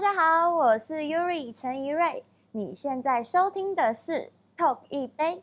[0.00, 2.22] 家好，我是 Yuri 陈怡瑞。
[2.52, 5.42] 你现在收听的是 Talk 一杯。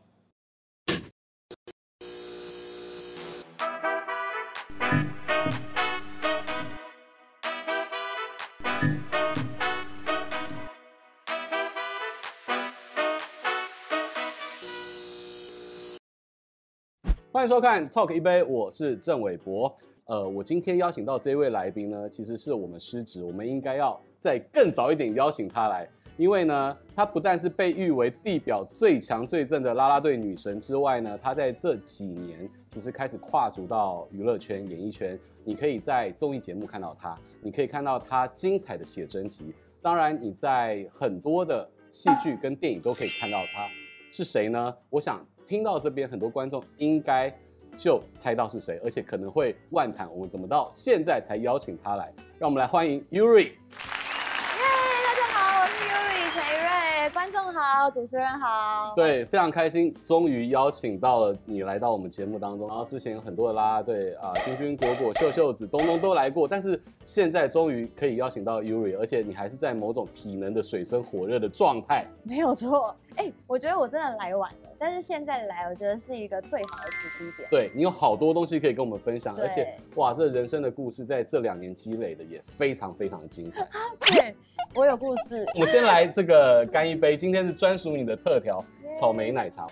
[17.33, 19.77] 欢迎收看 Talk 一杯，我是郑伟博。
[20.05, 35.19] 呃，我今天邀请到这一位来宾呢，其实是我们失职，我们应该要再更早一点邀请她来，因为呢，她不但是被誉为地表最强最正的啦啦队女神之外呢，她在这几年其实开始跨足到娱乐圈、演艺圈。
[35.43, 39.51] 你可以在综艺节目看到她，你可以看到她精彩的写真集，
[39.81, 43.67] 当然你在很多的戏剧跟电影都可以看到她，
[44.11, 44.71] 是谁呢？
[44.91, 45.25] 我想。
[45.47, 47.31] 听到这边，很多观众应该
[47.75, 50.09] 就猜到是谁，而且可能会万谈。
[50.13, 52.13] 我们怎么到现在才邀请他来？
[52.39, 53.51] 让我们来欢迎 Yuri。
[57.13, 62.67] 观众好，主持人好，对，非常开心，终于邀请到了你来到我们节目当中。
[62.67, 72.05] 然后之前有很多的啦啦队啊，君君、果果、秀秀子、东东都来过，但是现在终于可以邀请到 Yuri，而且你还是在某种体能的水深火热的状态。
[72.23, 77.49] 没有错，哎、欸，我觉得我真的来晚了，但是现在来，我觉得是一个最好的时机点。
[77.49, 83.67] 对，你有好多东西可以跟我们分享，而且哇，这人生的故事在这两年积累的也非常非常的精彩。
[84.01, 84.35] 对，
[84.73, 85.45] 我有故事。
[85.53, 87.15] 我们先来这个干一杯。
[87.15, 88.63] 今天是专属你的特调
[88.99, 89.65] 草莓奶茶。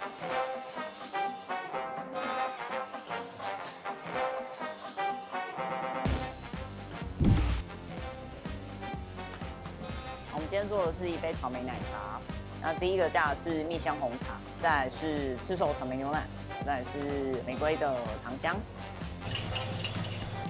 [10.34, 12.20] 我们今天做的是一杯草莓奶茶。
[12.64, 16.24] 那第一个加的是蜜香红茶，再来是赤手草莓牛奶，
[16.66, 18.56] 再来是玫瑰的糖浆。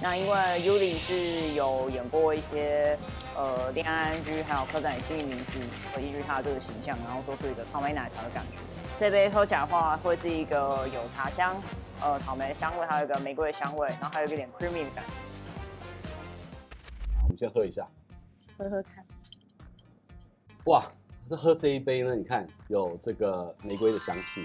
[0.00, 2.96] 那因为 Yuri 是有演过一些。
[3.36, 5.58] 呃，恋爱 ING 还有刻在你心里名字，
[5.92, 8.50] 会依据它的这个形象，然后做出一个草莓奶茶的感觉。
[8.96, 11.60] 这杯喝起来的话，会是一个有茶香，
[12.00, 15.10] 呃，草莓的香味，还有一个玫瑰的香味，然后还有一点 creamy 的感觉。
[17.24, 17.84] 我们先喝一下，
[18.56, 19.04] 喝喝看。
[20.66, 20.84] 哇，
[21.28, 24.42] 这喝这一杯呢，你看有这个玫瑰的香气，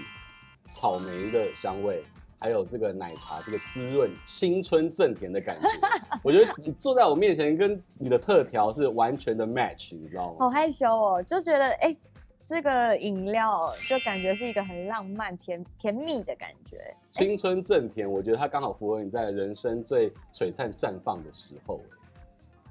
[0.66, 2.02] 草莓的香味。
[2.42, 5.68] 还有这个奶茶，这个滋润、青春正甜的感觉，
[6.24, 10.36] 我觉得你坐在我面前，跟你的特调是完全的 match，你知道吗？
[10.38, 11.98] 好害羞哦，就觉得哎、欸，
[12.46, 16.78] 这个饮料就感觉是一个很浪漫、甜甜蜜的感觉。
[17.10, 21.74] 青春正甜，我觉得它刚好符合你在人生最璀璨绽放的时候。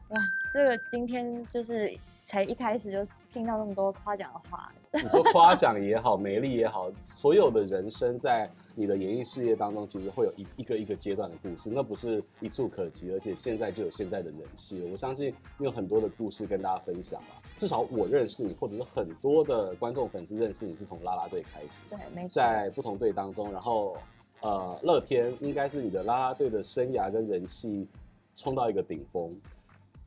[0.08, 0.18] 哇，
[0.52, 1.96] 这个今天就是
[2.30, 4.72] 才一开始就听到那么多夸奖的话。
[4.94, 14.80] 你说夸奖也好， 美丽也好，所有的人生在你的演艺事业当中，其实会有一一个一个阶段的故事，那不是一蹴可及，而且现在就有现在的人气。
[14.92, 17.42] 我相信你有很多的故事跟大家分享啊。
[17.58, 23.98] 至少我认识你，或者是很多的观众粉丝认识你是从啦啦队开始，对，没错，在不同队当中，然后
[24.42, 27.88] 呃，乐天应该是你的啦啦队的生涯跟人气
[28.36, 29.36] 冲到一个顶峰，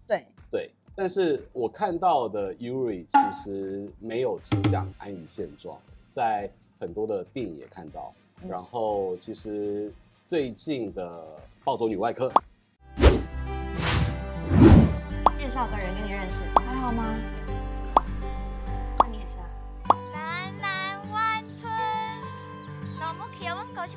[0.07, 0.71] 对对。
[0.95, 5.79] 但是我看到的 Yuri 其实没有只想安于现状，
[6.11, 8.13] 在很多的电影也看到，
[8.47, 9.91] 然后其实
[10.25, 11.21] 最近的
[11.65, 12.31] 《暴走女外科》，
[15.39, 17.17] 介绍个人跟你认识，还好吗？
[18.99, 19.47] 那你也是啊。
[20.13, 21.73] 南南湾村，
[23.01, 23.97] 老母去问狗去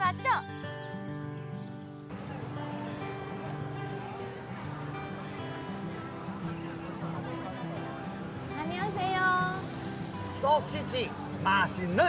[11.44, 12.04] 吧，走。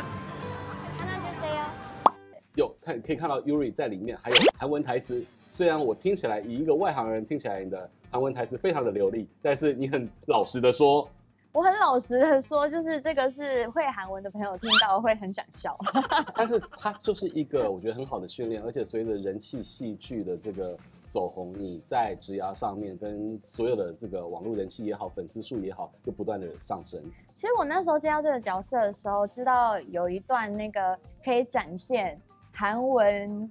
[2.54, 5.24] 有看可以看到 Yuri 在里面，还有韩文台词。
[5.50, 11.08] 虽然我听起来以一个外行人听起来你的韩文台词非常的流利，但是你很老实的说，
[11.52, 15.74] 我很老实的说，就是这个是会韩文的朋友听到会很想笑。
[16.34, 20.76] 但是它就是一个我觉得很好的训练，而且随着人气戏剧的这个。
[21.06, 27.02] 走红，你在职涯上面跟所有的这个网络人气也好，粉丝数也好，就不断的上升。
[27.34, 32.20] 其实我那时候接到这个角色的时候，知道有一段那个可以展现
[32.52, 33.50] 韩文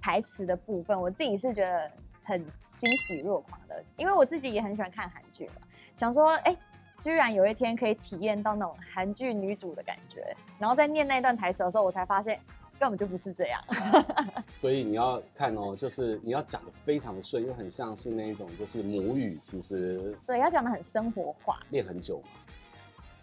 [0.00, 1.90] 台词的部分，我自己是觉得
[2.22, 5.62] 很欣喜若狂的，因为我自己也很喜欢看韩剧嘛，
[5.96, 6.56] 想说，哎，
[7.00, 12.38] 居然有一天可以体验到那种韩剧女主的感觉，然后在念那段台词的时候，我才发现。
[12.80, 13.62] 根本就不是这样，
[14.56, 21.60] 所以你要看哦，就是你要讲的非常的顺，又很像是那一种就是母语，其实对，要讲的很生活化。
[21.68, 22.28] 练很久吗？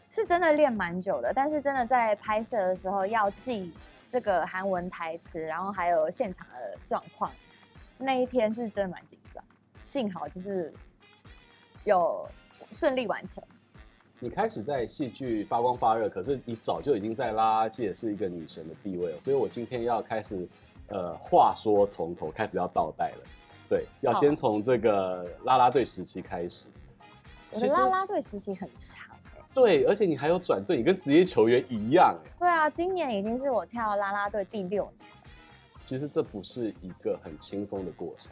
[0.05, 3.73] 是真的练蛮久的，但是真的在拍摄的时候要记
[4.07, 7.31] 这个韩文台词，然后还有现场的状况，
[7.97, 9.43] 那一天是真的蛮紧张，
[9.83, 10.71] 幸好就是
[11.83, 12.29] 有
[12.71, 13.43] 顺利完成。
[14.19, 19.19] 你开始在戏剧发光发热，可是你早就已经在啦啦界是一个女神的地位了。
[19.19, 20.47] 所以我今天要开始，
[20.87, 23.23] 呃，话说从头开始要倒带了。
[23.69, 26.65] 对，要先从这个啦啦队时期开始。
[27.51, 29.41] 我的啦啦队时期很长哎。
[29.53, 32.31] 对，而且你还有转队，你跟职业球员一样哎。
[32.39, 35.11] 对啊，今年已经是我跳啦啦队第六年。
[35.85, 38.31] 其实这不是一个很轻松的过程。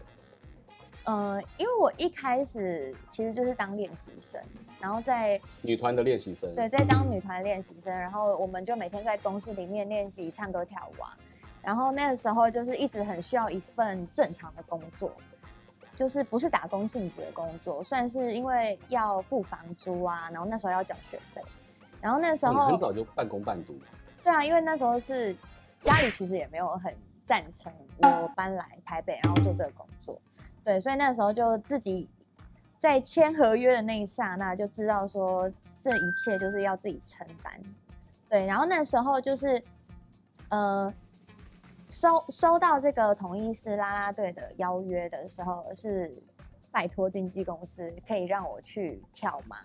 [1.06, 4.42] 呃，因为我一开始其实就是当练习生，
[4.80, 11.16] 然后在女团的练习生，对，在当女团练习生，然后我们就每天在公司里面练习唱歌跳舞啊。
[11.62, 15.12] 然后那个时候就是一直很需要一份正常的工作，
[15.96, 21.42] 就是不是打工性质的工作，算是因为要付房租啊，然后那时候要缴学费，
[22.02, 23.76] 然后那时候、哦、很早就半工半读。
[24.24, 25.36] 对啊，因为那时候是
[25.82, 30.20] 家里其实也没有很赞成我搬来台北，然后做这个工作。
[30.66, 32.10] 对，所以那时候就自己
[32.80, 35.48] 在签合约的那一刹那就知道说，
[35.78, 37.54] 这一切就是要自己承担。
[38.28, 39.64] 对，然后那时候就是，
[40.50, 40.92] 呃，
[41.86, 46.12] 收收到这个统一狮啦啦队的邀约的时候，是
[46.72, 49.58] 拜托经纪公司可以让我去跳马，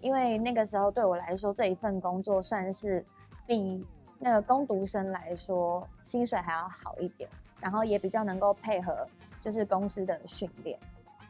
[0.00, 3.06] 因为那个时候对我来说这一份工作算是
[3.46, 3.86] 比
[4.18, 9.06] 那个工读生来说薪水还要好一点，然后也比较能够配合。
[9.40, 10.78] 就是公司的训练，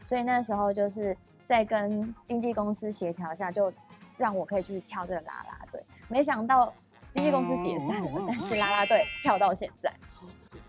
[0.03, 3.73] 所以那时候就是在跟经纪公司协调下，就
[4.17, 5.83] 让我可以去跳这个啦啦队。
[6.09, 6.73] 没想到
[7.13, 9.93] 经纪公司解散了，但是啦啦队跳到现在。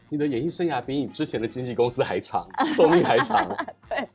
[0.10, 3.48] 你的演艺生涯比你之前的经纪公司还长，寿命还长。
[3.90, 4.10] 对。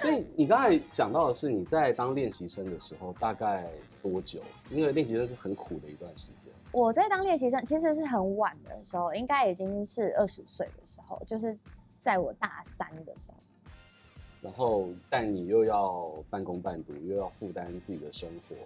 [0.00, 3.66] 所以你刚才讲到的是你在当练习生的时候大概
[4.02, 4.40] 多久？
[4.70, 6.50] 因为练习生是很苦的一段时间。
[6.72, 11.56] 我在当练习生其实是很晚的时候，应该已经是二十岁的时候，就是。
[12.02, 13.36] 在我大三的时候，
[14.40, 18.56] 然后但你又要半工半读，又要负担自己的生活。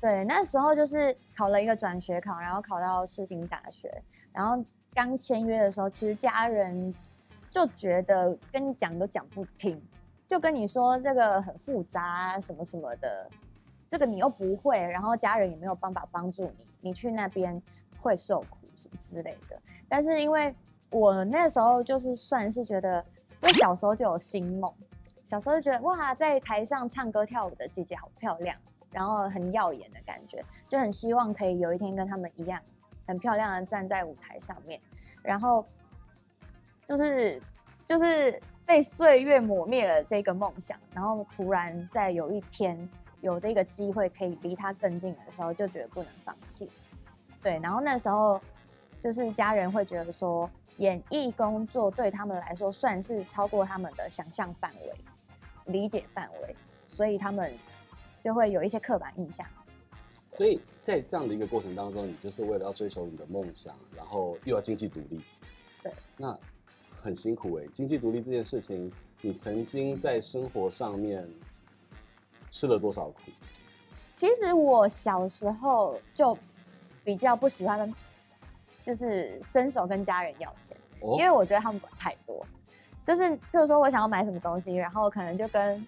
[0.00, 3.92] 对，那时候就是考了一个转学考，然后考到世新大学。
[4.32, 4.64] 然后
[4.94, 6.94] 刚签约的时候，其实家人
[7.50, 9.82] 就觉得跟你讲都讲不听，
[10.24, 13.28] 就跟你说这个很复杂啊，什么什么的，
[13.88, 17.60] 这个你又不会，然后家人也没有办法帮助你，你去那边
[17.98, 19.60] 会受苦什么之类的。
[19.88, 20.54] 但是因为
[20.90, 23.04] 我那时候就是算是觉得，
[23.42, 24.72] 因为小时候就有星梦，
[25.22, 28.56] 小时候就觉得哇，在台上唱歌跳舞的姐姐好漂亮，
[28.90, 32.58] 然后很耀眼的感觉，就很希望可以有一天跟他们一样，
[33.06, 34.80] 很漂亮的站在舞台上面。
[35.22, 35.62] 然后
[36.86, 37.38] 就是
[37.86, 42.88] 就是被岁月磨灭了这个梦想，然后突然在有一天
[43.20, 46.70] 有这个机会可以离他更近的时候，就觉得不能放弃。
[47.42, 48.40] 对，然后那时候
[48.98, 50.48] 就是家人会觉得说。
[50.78, 54.92] 演艺工作对他们来说算是超过他们的想象范围、
[55.66, 57.52] 理解范围，所以他们
[58.20, 59.46] 就会有一些刻板印象。
[60.32, 65.20] 所以在这样的一个过程当中，你就是为了要追求你的梦想，然后又要经济独立。
[65.82, 66.38] 对，那
[66.88, 67.66] 很辛苦哎。
[67.72, 71.28] 经济独立这件事情，你曾经在生活上面
[72.50, 73.32] 吃了多少苦？
[74.14, 76.38] 其实我小时候就
[77.02, 77.92] 比较不喜欢。
[78.82, 82.44] 就是伸手跟家人要钱，因为我觉得他们管太多。
[83.04, 85.86] 就是譬如说我想要买什么东西，然后可能就跟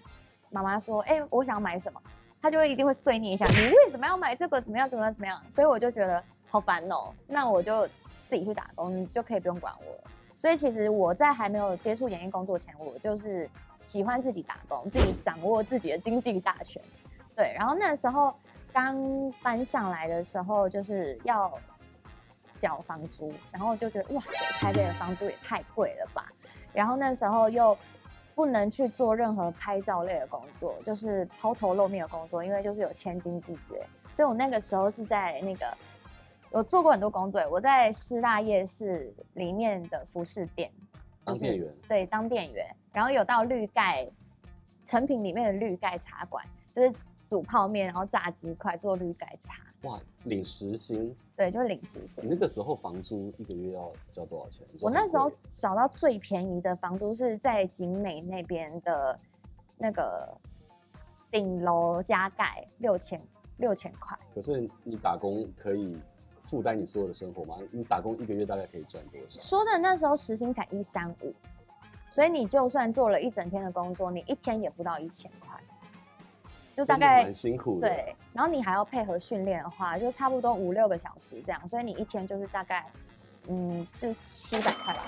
[0.49, 2.01] 妈妈说：“哎，我想要买什么。”
[2.41, 4.59] 他就会一定会碎念一下：“你为什么要买这个？
[4.59, 4.89] 怎么样？
[4.89, 5.13] 怎么样？
[5.13, 7.13] 怎么样？”所以我就觉得好烦哦。
[7.27, 7.85] 那我就
[8.25, 10.11] 自己去打工，你就可以不用管我了。
[10.35, 13.47] 所以其实我在还没有接触演艺工作前，我就是
[13.83, 16.81] 喜欢自己打工，自己掌握自己的经济大权。
[17.35, 18.33] 对，然后那时候
[18.73, 21.51] 刚搬上来的时候，就是要。
[22.61, 26.31] 缴房租，然后就觉得哇塞，台北的房租也太贵了吧。
[26.71, 27.75] 然后那时候又
[28.35, 33.83] 不能去做任何拍照类的工作，就是抛头露面的工作，因为就是有签经纪约。
[34.11, 35.75] 所以我那个时候是在那个，
[36.51, 40.71] 我做过很多工作，我在师大夜市里面的服饰店，
[41.23, 42.67] 当店员，对，当店员。
[42.93, 44.07] 然后有到绿盖
[44.85, 46.93] 成品里面的绿盖茶馆，就是
[47.27, 49.63] 煮泡面，然后炸鸡块，做绿盖茶。
[49.83, 51.15] 哇，领时薪？
[51.35, 52.23] 对，就领时薪。
[52.23, 54.65] 你那个时候房租一个月要交多少钱？
[54.79, 59.19] 我那时候找到最便宜的房租是在景美那边的，
[59.77, 60.37] 那个
[61.31, 63.19] 顶楼加盖六千
[63.57, 64.15] 六千块。
[64.35, 65.97] 可是你打工可以
[66.39, 67.55] 负担你所有的生活吗？
[67.71, 69.39] 你打工一个月大概可以赚多少？
[69.39, 71.33] 说的那时候时薪才一三五，
[72.07, 75.59] 所以你就算做了一整天的工作，你一天也不到一千块。
[76.81, 82.89] 就大概很辛苦的，对，然后你还要配合训练的话，就差不多五六个小时这样，所以你一天就是大概，
[83.47, 85.01] 嗯，就七百块吧，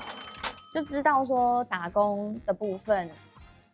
[0.73, 3.09] 就知道说打工的部分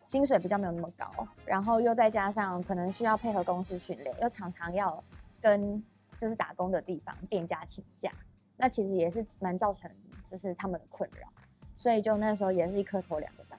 [0.05, 5.03] 薪水比较没有那么高，然后又再加上可能需要配合公司训练，又常常要
[5.41, 5.83] 跟
[6.17, 8.11] 就是打工的地方店家请假，
[8.55, 9.91] 那其实也是蛮造成
[10.23, 11.27] 就是他们的困扰，
[11.75, 13.57] 所以就那时候也是一颗头两个大。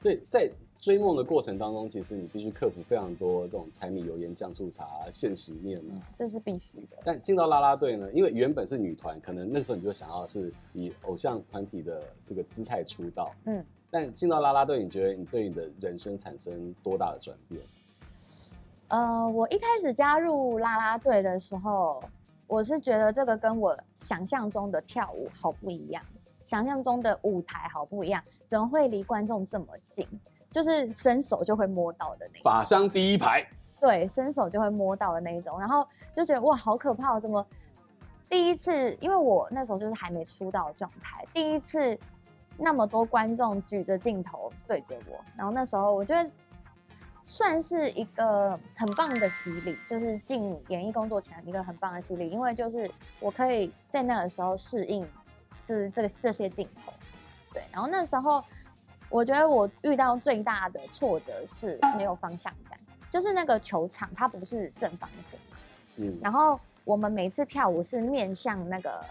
[0.00, 0.48] 所以在
[0.80, 6.96] 追梦的过程当中，其实你必须克服非常多这种柴米油盐酱醋茶、现实面啊，这是必须的。
[7.04, 13.64] 但进到啦啦队呢，因为原本是女团，可能那时候你就想要是以偶像团体的这个姿态出道，嗯。
[13.90, 17.60] 但进到啦啦队，你觉得你对你的人生产生多大的转变？
[18.88, 22.02] 呃，我一开始加入啦啦队的时候，
[22.46, 26.02] 我是觉得这个跟我想象中的跳舞好不一样，
[26.44, 30.06] 想象中的舞台好不一样，怎么会离观众这么近？
[30.50, 32.42] 就是伸手就会摸到的那种。
[32.42, 33.46] 法商第一排。
[33.80, 37.20] 对，伸手就会摸到的那一种，然后就觉得哇，好可怕！
[37.20, 37.46] 怎么
[38.28, 38.92] 第一次？
[38.94, 41.96] 因为我那时候就是还没出道的状态，第一次
[42.56, 46.28] 那么多观众举着镜头对着我，然后那时候我觉得
[47.22, 52.90] 算是一个很棒的洗礼，就是进演艺工作前一个很棒的洗礼，因为就是
[53.20, 55.08] 我可以在那个时候适应，
[55.64, 56.92] 就是这个这些镜头，
[57.52, 58.42] 对，然后那时候。
[59.10, 62.78] 我觉得我遇到最大的挫折是没有方向感，
[63.10, 65.56] 就是那个球场它不是正方形嘛，
[65.96, 69.04] 嗯，然后我们每次跳舞是面向那个，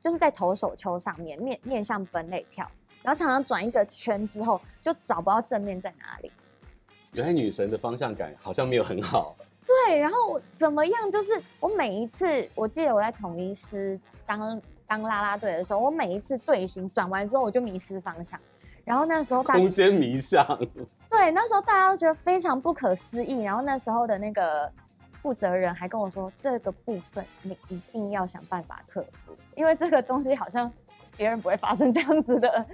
[0.00, 2.66] 就是在投手球上面面面向本垒跳，
[3.02, 6.32] 然后常常转一个圈之后就找不到正面在哪里。
[7.12, 9.36] 原来女神的方向感好像没有很好。
[9.86, 11.10] 对，然后怎么样？
[11.10, 18.40] 就是我每一次，我记得我在统一师当当啦啦队的时候，我每一次队形转完之后我就迷失方向。
[18.90, 20.44] 然后那时候大空间迷向，
[21.08, 23.42] 对，那时候大家都觉得非常不可思议。
[23.42, 24.68] 然后那时候的那个
[25.20, 30.68] 负责人还跟我说：“这个部分你一定要想办法克服，因为这个东西好像
[31.16, 32.66] 别人不会发生这样子的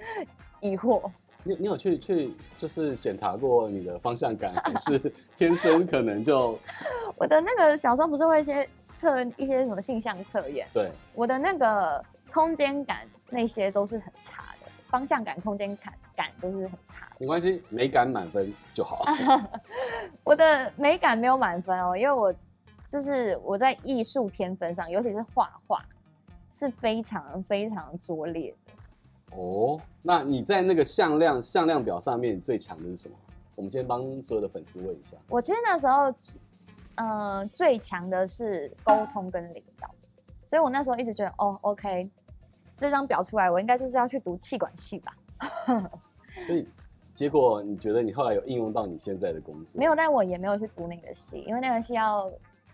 [0.61, 1.03] 疑惑。”
[1.45, 4.99] 你你有去去就是检查过你的方向感，还是
[5.37, 6.59] 天生可能就？
[7.15, 10.67] 我的那个小时候不是会先测一些什么性向测验？
[10.73, 14.56] 对，我的那个空间感那些都是很差的，
[14.91, 15.93] 方向感、空间感。
[16.17, 19.05] 感都是很差的，没关系，美感满分就好。
[20.25, 22.35] 我的美感没有满分哦，因为我
[22.87, 25.85] 就是我在艺术天分上，尤其是画画，
[26.51, 29.37] 是非常非常拙劣的。
[29.37, 33.17] 哦，那你在那个向量向量表上面最强的是什么？
[33.55, 35.19] 我们今天帮所有的粉丝问一下。
[35.29, 36.15] 我其实那时候，
[36.95, 39.95] 呃，最强的是沟通跟领导，
[40.47, 42.09] 所以我那时候一直觉得，哦，OK，
[42.77, 45.17] 这张表出来，我应该就是要去读气管系吧。
[46.47, 46.67] 所以，
[47.15, 49.79] 结果你觉得你后来有应用到你现在的工作？
[49.79, 52.31] 没有，但我也没有去读那个系，因为那个系要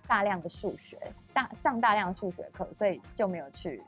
[0.06, 0.98] 大量的数学，
[1.32, 3.82] 大上大量的数学课，所以就没有去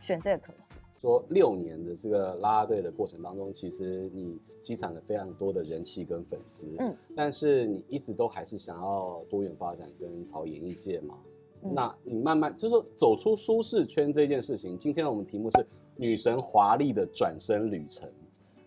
[0.00, 0.74] 选这个科系。
[1.00, 11.16] 说六年的这个啦啦队的过程当中，其实你积攒了非常多的人气跟粉丝，嗯，但是你一直都还是想要多元发展跟朝演艺界嘛。
[11.62, 18.08] 嗯、那你慢慢就是说走出舒适圈这件事情，今天我们题目是女神华丽的转身旅程。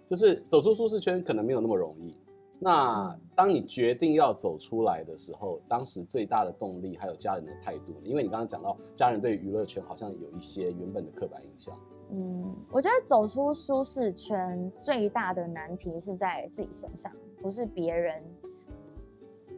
[0.07, 2.13] 就是走出舒适圈可能没有那么容易。
[2.60, 11.74] 那当你决定要走出来的时候，当时最大的动力还有家人的态度，因为你刚刚讲到家人对娱乐圈好像有一些原本的刻板印象。
[12.12, 17.10] 嗯，我觉得走出舒适圈最大的难题是在自己身上，
[17.41, 18.21] 不是别人，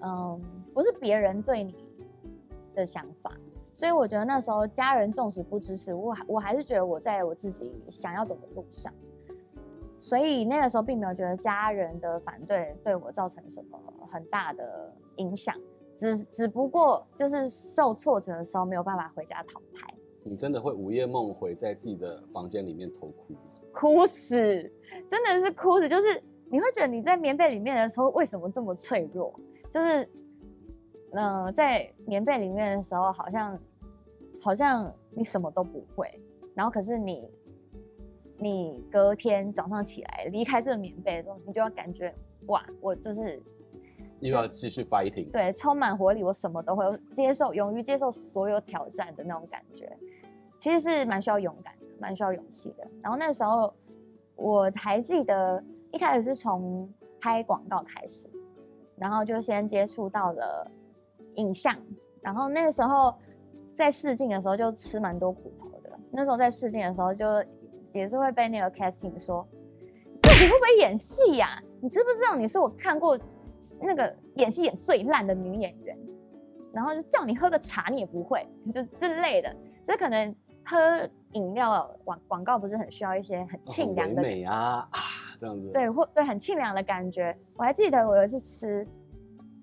[0.02, 0.40] 嗯，
[0.72, 1.74] 不是别人对你
[2.74, 3.32] 的想法。
[3.74, 8.94] 所以我觉得那时候家人纵使不支持我，我还是觉得我在我自己想要走的路上。
[9.98, 15.56] 所以那个时候并没有觉得家人的反对对我造成什么很大的影响，
[15.96, 19.88] 只只不过就是受挫折的时候没有办法回家讨拍。
[20.24, 23.39] 你真的会午夜梦回，在自己的房间里面偷哭吗？
[23.74, 24.36] 哭死，
[25.10, 29.34] 真的是哭死，就是你会觉得你在棉被里面的时候为什么这么脆弱？
[29.72, 30.08] 就是，
[31.13, 33.60] 嗯、呃，在棉被里面的时候好像
[34.43, 36.10] 好像你什么都不会，
[36.53, 37.27] 然后可是你。
[38.39, 42.13] 你隔天早上起来离开这个棉被的时候，你就要感觉
[42.48, 43.41] 哇，我就是
[44.20, 49.98] 又要继续 fighting，对，充满活力，我什么都会接受，勇于接受所有挑战的那种感觉，
[50.58, 52.86] 其实是蛮需要勇敢的，蛮需要勇气的。
[53.01, 53.74] 然后那时候
[54.36, 56.91] 我还记得一开始是从
[57.22, 58.27] 拍广告开始，
[58.98, 60.70] 然后就先接触到了
[61.36, 61.75] 影像，
[62.22, 63.13] 然后那个时候
[63.74, 65.90] 在试镜的时候就吃蛮多苦头的。
[66.12, 67.25] 那时候在试镜的时候就。
[67.94, 71.62] 也是会被那个 casting 说，你会不会演戏呀？
[71.80, 73.16] 你知不知道你是我看过
[73.80, 75.96] 那个演戏演最烂的女演员？
[76.74, 79.56] 然后就叫你喝个茶，你也不会，就之类的。
[79.84, 80.36] 所以可能
[80.66, 85.00] 喝饮料广广告不是很需要一些很清凉的美啊啊，
[85.38, 85.70] 这样子。
[85.72, 87.38] 对，或对很清凉的感觉。
[87.56, 88.88] 我还记得我有一次吃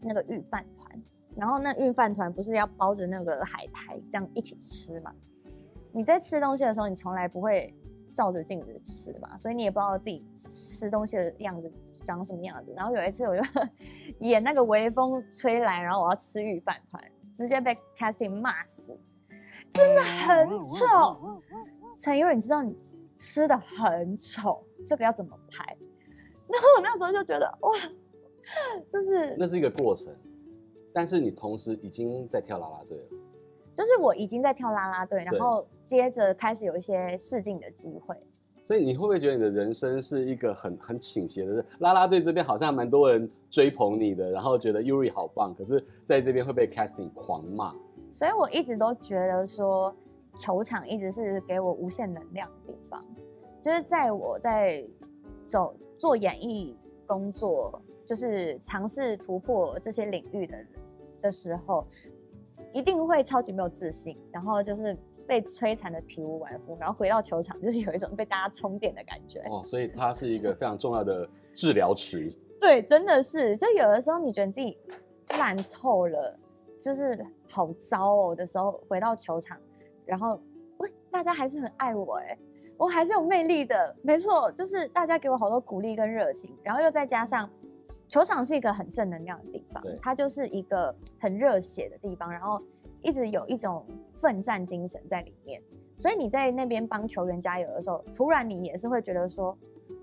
[0.01, 1.03] 那个御饭团，
[1.41, 5.11] 然后那御饭团不是要包着那个海苔这样一起吃嘛？
[5.91, 7.75] 你在吃东西的时候，你从来不会
[8.13, 11.73] 照着镜子吃嘛，所以你也不知道自己吃东西的样子
[12.05, 12.75] 长什么样子。
[12.77, 13.43] 然后有一次我就
[14.21, 17.03] 演那个微风吹来，然后我要吃御饭团，
[17.35, 18.95] 直接被 casting 骂死，
[19.71, 21.41] 真的很丑。
[21.99, 22.77] 陈因为你知道你
[23.17, 25.65] 吃的很丑，这个要怎么拍？
[26.53, 27.73] 然后我那时候就觉得哇，
[28.91, 30.15] 就是那是一个过程，
[30.93, 33.05] 但是你同时已经在跳啦啦队了。
[33.75, 38.17] 就是我已经在跳啦啦队，然后接着开始有一些试镜的机会。
[38.65, 41.65] 所以你会不会觉得你的人生是一个很很倾斜的？
[41.79, 47.75] 啦啦队这边好像蛮多人追捧你的，然后觉得 Yuri 好棒，可是在这边会被 casting 狂骂。
[48.13, 49.95] 所以我一直都觉得说，
[50.37, 53.05] 球场一直是给我无限能量的地方。
[53.61, 54.85] 就是在我在
[55.47, 56.77] 走做演艺
[57.11, 60.57] 工作，就是尝试突破这些领域的
[61.23, 61.85] 的时候。
[62.73, 69.41] 一定会超级没有自信，然后就是被摧残的体无完肤，然后回到球场就是有一种被大家充电的感觉。
[69.51, 72.33] 哦，所以它是一个非常重要的治疗池。
[72.61, 74.79] 对，真的是，就有的时候你觉得自己
[75.31, 76.39] 烂透了，
[76.81, 79.59] 就是好糟哦的时候，回到球场，
[80.07, 80.41] 然后喂，
[81.21, 82.39] 大家还是很爱我哎，
[82.79, 87.47] 我还是有魅力的，没错，就是大家给我好多鼓励跟热情，然后又再加上。
[88.09, 92.59] 球场是一个很正能量的地方，它就是一个很热血的地方，然后
[93.03, 93.85] 一直有一种
[94.17, 95.63] 奋战精神在里面。
[95.99, 99.55] 所以你在那边帮球员加油的时候，突然你也是会觉得说，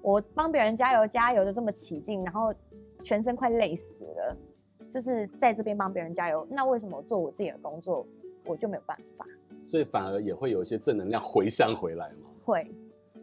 [0.03, 2.53] 我帮别人加油，加油的这么起劲，然后
[3.01, 4.37] 全身快累死了，
[4.87, 6.45] 就是在这边帮别人加油。
[6.51, 8.05] 那为什么我做我自己的工作，
[8.45, 9.25] 我就没有办法？
[9.67, 12.29] 所以反而也会有一些正能量回响回来嘛？
[12.43, 12.65] 会。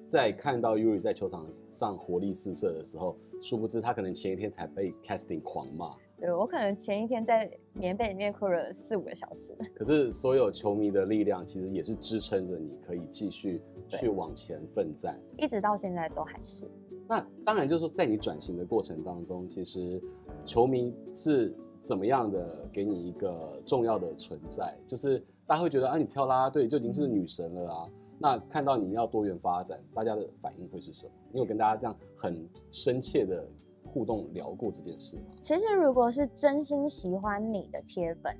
[0.06, 5.96] 在看到 Yuri 在球场上活力四射的时候，殊不知他可能前一天才被 casting 狂骂。
[6.20, 9.56] 对，我可能前一天在棉被里面哭了四五个小时。
[9.74, 16.70] 可是所有球迷的力量其实也是支撑着你可以继续去往前奋战，一直到现在都还是。
[17.08, 20.00] 那当然就是说，在你转型的过程当中，其实
[20.44, 24.76] 球迷是怎么样的给你一个重要的存在？
[24.86, 27.88] 就是大家会觉得啊，你跳啦啦队就已经是女神了啊。
[28.18, 31.12] 那看到你要多元发展，大家的反应会是什么？
[31.32, 33.46] 你有跟大家这样很深切的
[33.84, 35.22] 互动聊过这件事吗？
[35.42, 38.34] 其实，如果是真心喜欢你的铁粉，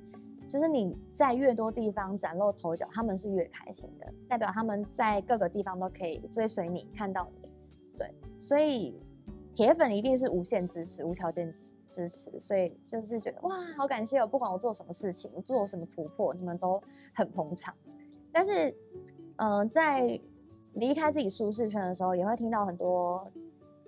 [0.49, 7.49] 就是你在越多地方崭露头角，他们是越开心的，代表他们在各个地方都可以追随你，看到你。
[7.99, 8.99] 对，所以
[9.55, 11.51] 铁粉一定是无限支持、无条件
[11.87, 14.27] 支持，所以就是觉得哇，好感谢哦！
[14.27, 16.83] 不管我做什么事情，做什么突破，你们都
[17.15, 17.75] 很捧场。
[18.33, 18.75] 但是。
[19.37, 20.21] 嗯、在
[20.75, 23.25] 离开自己舒适圈的时候，也会听到很多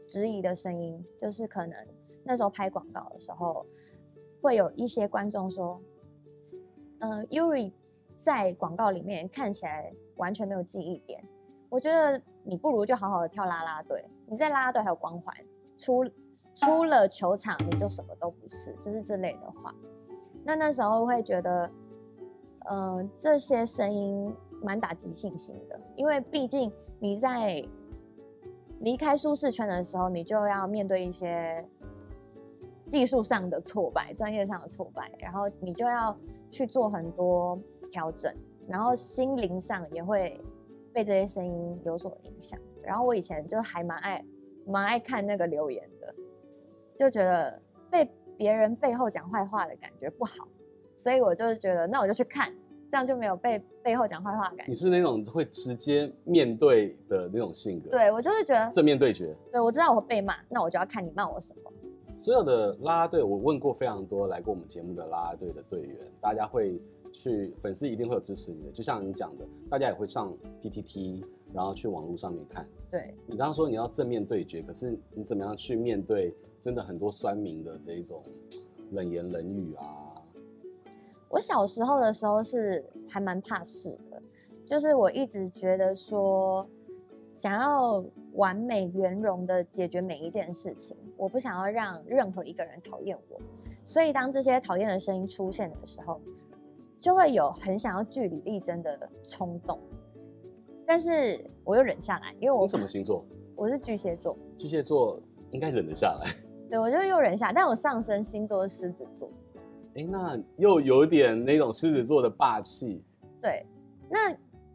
[0.09, 1.01] 质疑的声音。
[1.17, 1.87] 就是可能
[2.25, 3.65] 那时候拍广告的时候，
[4.43, 5.81] 会有一些观众说
[6.99, 7.71] ：“嗯、呃，Yuri
[8.17, 11.23] 在广告里面看起来完全没有记忆点。
[11.69, 14.05] 我觉得你不如就好好的跳啦啦队。
[14.27, 15.33] 你在啦啦队还有光环，
[15.79, 16.05] 出
[16.55, 19.75] 出了球场你就什么都不是。”就是这类的话。
[20.45, 21.71] 那那时候会觉得，
[22.71, 24.35] 嗯、这些声音。
[24.63, 27.63] 蛮打击信心的，因为毕竟你在
[28.81, 31.63] 离开舒适圈的时候，你就要面对一些
[32.87, 36.19] 技术上的挫败、专业上的挫败，然后你就要
[36.51, 37.57] 去做很多
[37.91, 38.35] 调整，
[38.67, 40.41] 然后心灵上也会
[40.91, 42.59] 被这些声音有所影响。
[42.83, 44.25] 然后我以前就还蛮爱
[44.67, 46.15] 蛮爱看那个留言的，
[46.95, 50.47] 就觉得被别人背后讲坏话的感觉不好，
[50.97, 52.53] 所以我就觉得那我就去看。
[52.89, 54.71] 这样就没有被背后讲坏话的感觉。
[54.71, 57.91] 你是那种会直接面对的那种性格？
[57.91, 59.37] 对，我就是觉得正面对决。
[59.51, 61.73] 对，我知道我会被骂，那我就要看你骂我什么。
[62.17, 66.81] 所有的啦啦队，我问过非常多来过我们节目的啦啦队的队员，大家会
[67.13, 71.27] 去粉丝一定会有支持你的，就像你讲的，大家也会上 PTT，
[71.57, 72.69] 然后去网络上面看。
[72.91, 78.23] 对，你刚刚说你要正面对决，可是你怎么样去面对真的很多酸民的这一种
[78.93, 80.23] 冷言冷语啊？
[81.31, 84.23] 我小时候的时候是还蛮怕事的，
[84.67, 86.65] 就是我一直觉得说，
[87.33, 93.41] 想要完美圆融的解决每一件事情，我不想要让任何一个人讨厌我，
[93.87, 96.21] 所以当这些讨厌的声音出现的时候，
[97.01, 99.81] 就会有很想要据理力争的冲动，
[100.87, 103.25] 但是我又忍下来，因为我你什么星座？
[103.57, 105.21] 我是巨蟹座，巨蟹座
[105.51, 106.31] 应该忍得下来，
[106.71, 109.31] 对，我就又忍下，但我上升星座是狮子座。
[109.95, 113.03] 哎，那又有点那种狮子座的霸气。
[113.41, 113.67] 对，
[114.09, 114.35] 那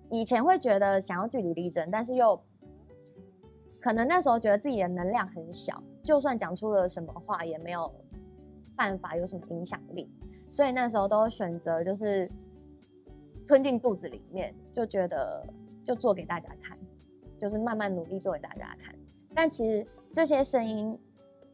[0.10, 2.40] 以前会觉得想要据理力争，但是又
[3.80, 7.94] 可能那时候觉得自己的能量很小，就算讲出了什么话也没有
[8.76, 10.10] 办法有什么影响力，
[10.50, 12.28] 所以那时候都选择就是
[13.48, 15.46] 吞进肚子里面，就觉得
[15.92, 16.78] 就做给大家看，
[17.38, 18.96] 就是慢慢努力做给大家看。
[19.36, 20.98] 但其实这些声音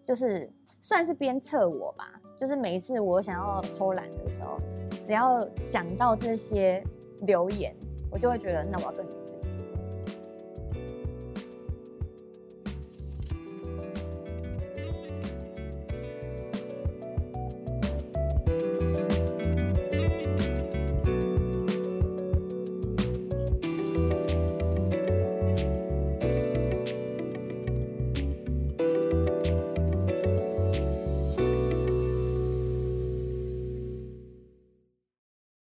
[0.04, 0.48] 就是
[0.80, 4.60] 算是鞭策我吧，就是每一次我想要偷懒的时候，
[5.04, 6.84] 只要想到这些
[7.22, 7.76] 留言，
[8.12, 9.12] 我就会觉得那我要更努